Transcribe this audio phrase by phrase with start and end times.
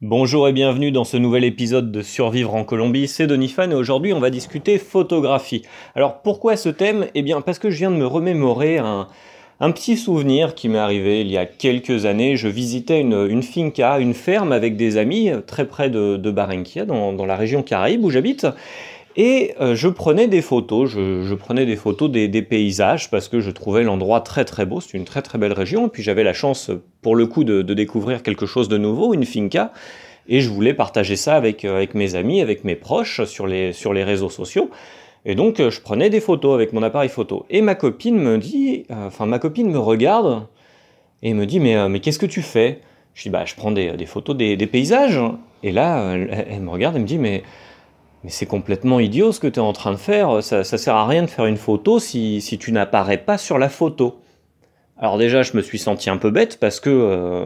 [0.00, 3.74] Bonjour et bienvenue dans ce nouvel épisode de Survivre en Colombie, c'est Denis Fan et
[3.74, 5.62] aujourd'hui on va discuter photographie.
[5.96, 7.08] Alors pourquoi ce thème?
[7.16, 9.08] Eh bien parce que je viens de me remémorer un,
[9.72, 12.36] petit souvenir qui m'est arrivé il y a quelques années.
[12.36, 17.34] Je visitais une, finca, une ferme avec des amis très près de, de dans la
[17.34, 18.46] région Caraïbe où j'habite.
[19.20, 23.50] Et euh, je prenais des photos, je, prenais des photos des, paysages parce que je
[23.50, 26.32] trouvais l'endroit très très beau, c'est une très très belle région, et puis j'avais la
[26.32, 26.70] chance
[27.02, 29.72] pour le coup de, découvrir quelque chose de nouveau, une finca,
[30.28, 33.72] et je voulais partager ça avec, euh, avec mes amis, avec mes proches sur les,
[33.72, 34.70] sur les réseaux sociaux.
[35.24, 37.44] Et donc euh, je prenais des photos avec mon appareil photo.
[37.50, 40.46] Et ma copine me dit, enfin ma copine me regarde
[41.24, 42.82] et me dit mais, mais qu'est-ce que tu fais?
[43.14, 45.20] Je dis bah je prends des, photos des, paysages.
[45.64, 47.42] Et là elle, me regarde et me dit mais
[48.28, 51.22] c'est complètement idiot ce que tu es en train de faire, ça, sert à rien
[51.22, 54.20] de faire une photo si, si tu n'apparais pas sur la photo.
[54.98, 57.44] Alors déjà, je me suis senti un peu bête parce que euh,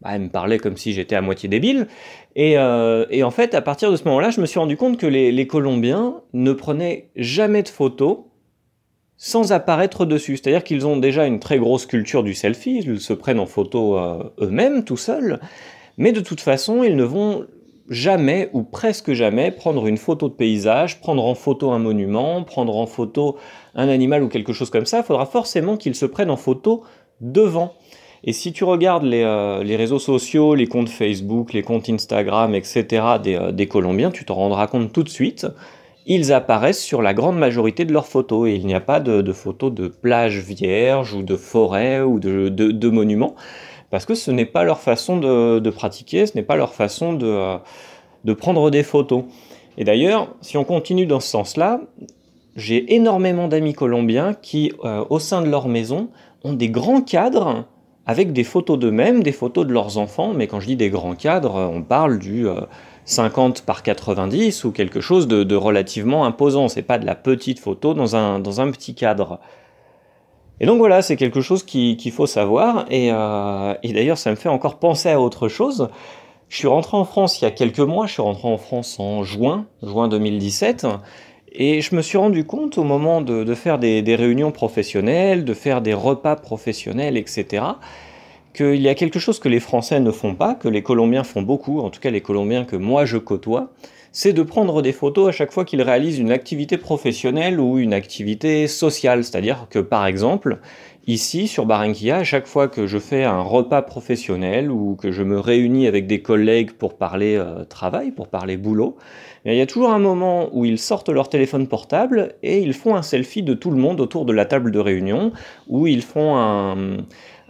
[0.00, 1.86] bah, elle me parlait comme si j'étais à moitié débile.
[2.34, 4.98] Et, euh, et, en fait, à partir de ce moment-là, je me suis rendu compte
[4.98, 8.18] que les, les, Colombiens ne prenaient jamais de photos
[9.16, 10.36] sans apparaître dessus.
[10.36, 13.98] C'est-à-dire qu'ils ont déjà une très grosse culture du selfie, ils se prennent en photo
[13.98, 15.40] euh, eux-mêmes, tout seuls.
[15.96, 17.46] Mais de toute façon, ils ne vont
[17.88, 22.76] jamais ou presque jamais prendre une photo de paysage, prendre en photo un monument, prendre
[22.76, 23.36] en photo
[23.74, 26.82] un animal ou quelque chose comme ça, il faudra forcément qu'ils se prennent en photo
[27.20, 27.74] devant.
[28.26, 33.02] Et si tu regardes les, euh, réseaux sociaux, les comptes Facebook, les comptes Instagram, etc.
[33.26, 35.46] Euh, des, Colombiens, tu te rendras compte tout de suite,
[36.06, 38.48] ils apparaissent sur la grande majorité de leurs photos.
[38.48, 42.88] Et il n'y a pas de, photos de plages vierges ou de forêts ou de
[42.88, 43.34] monuments
[43.90, 47.56] parce que ce n'est pas leur façon de, pratiquer, ce n'est pas leur façon de,
[48.24, 49.24] de prendre des photos.
[49.76, 51.80] Et d'ailleurs, si on continue dans ce sens-là,
[52.56, 56.08] j'ai énormément d'amis colombiens qui, euh, au sein de leur maison,
[56.44, 57.64] ont des grands cadres
[58.06, 61.14] avec des photos d'eux-mêmes, des photos de leurs enfants, mais quand je dis des grands
[61.14, 62.46] cadres, on parle du
[63.06, 66.68] 50 euh, par 90 ou quelque chose de, de relativement imposant.
[66.68, 69.40] C'est pas de la petite photo dans un, dans un petit cadre.
[70.60, 72.86] Et donc voilà, c'est quelque chose qu'il faut savoir.
[72.90, 75.88] Euh, et, d'ailleurs, ça me fait encore penser à autre chose.
[76.48, 79.00] Je suis rentré en France il y a quelques mois, je suis rentré en France
[79.00, 80.86] en juin, juin 2017.
[81.56, 85.80] Et je me suis rendu compte au moment de, faire des, réunions professionnelles, de faire
[85.82, 87.64] des repas professionnels, etc.,
[88.52, 91.42] qu'il y a quelque chose que les Français ne font pas, que les Colombiens font
[91.42, 93.72] beaucoup, en tout cas les Colombiens que moi je côtoie,
[94.14, 97.92] c'est de prendre des photos à chaque fois qu'ils réalisent une activité professionnelle ou une
[97.92, 99.24] activité sociale.
[99.24, 100.60] C'est-à-dire que par exemple,
[101.08, 105.24] ici sur Barranquilla, à chaque fois que je fais un repas professionnel ou que je
[105.24, 108.96] me réunis avec des collègues pour parler euh, travail, pour parler boulot,
[109.46, 112.72] eh il y a toujours un moment où ils sortent leur téléphone portable et ils
[112.72, 115.32] font un selfie de tout le monde autour de la table de réunion,
[115.66, 116.98] où ils font un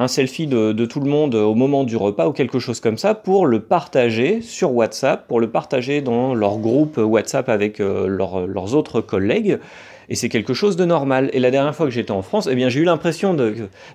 [0.00, 3.14] un selfie de, tout le monde au moment du repas ou quelque chose comme ça
[3.14, 8.74] pour le partager sur WhatsApp, pour le partager dans leur groupe WhatsApp avec euh, leurs
[8.74, 9.58] autres collègues.
[10.08, 11.28] Et c'est quelque chose de normal.
[11.34, 13.36] Et la dernière fois que j'étais en France, eh bien, j'ai eu l'impression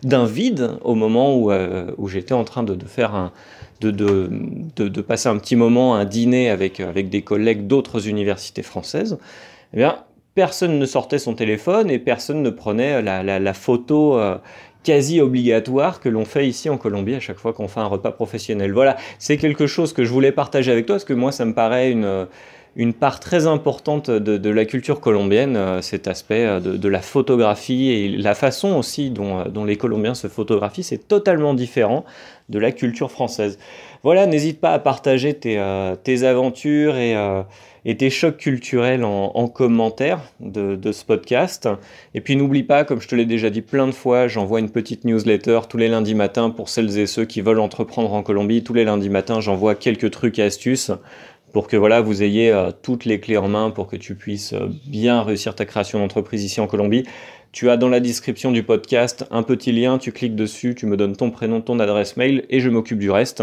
[0.04, 3.32] d'un vide au moment où, euh, j'étais en train de, faire un,
[3.82, 9.18] de, de, passer un petit moment, un dîner avec, avec des collègues d'autres universités françaises.
[9.74, 9.98] Eh bien,
[10.36, 14.38] personne ne sortait son téléphone et personne ne prenait la, la, photo euh,
[14.86, 18.12] quasi obligatoire que l'on fait ici en Colombie à chaque fois qu'on fait un repas
[18.12, 18.72] professionnel.
[18.72, 21.54] Voilà, c'est quelque chose que je voulais partager avec toi parce que moi ça me
[21.54, 22.28] paraît une,
[22.76, 27.90] une part très importante de, la culture colombienne, euh, cet aspect euh, de, la photographie
[27.90, 32.04] et la façon aussi dont, euh, dont les Colombiens se photographient, c'est totalement différent
[32.50, 33.58] de la culture française.
[34.04, 35.58] Voilà, n'hésite pas à partager tes,
[36.24, 37.16] aventures et
[37.86, 41.70] et tes chocs culturels en, commentaire de, ce podcast.
[42.16, 44.72] Et puis n'oublie pas, comme je te l'ai déjà dit plein de fois, j'envoie une
[44.72, 48.64] petite newsletter tous les lundis matins pour celles et ceux qui veulent entreprendre en Colombie.
[48.64, 50.92] Tous les lundis matins, j'envoie quelques trucs et astuces
[51.56, 54.52] pour que voilà, vous ayez euh, toutes les clés en main pour que tu puisses
[54.52, 57.06] euh, bien réussir ta création d'entreprise ici en Colombie.
[57.54, 60.98] Tu as dans la description du podcast un petit lien, tu cliques dessus, tu me
[60.98, 63.42] donnes ton prénom, ton adresse mail et je m'occupe du reste.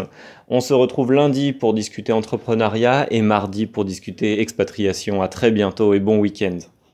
[0.49, 5.23] On se retrouve lundi pour discuter entrepreneuriat et mardi pour discuter expatriation.
[5.23, 6.59] À très bientôt et bon week-end.